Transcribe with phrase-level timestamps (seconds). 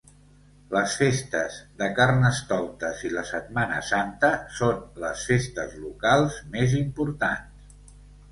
[0.75, 4.31] Les festes de Carnestoltes i la Setmana Santa
[4.61, 7.71] són les festes locals més importants.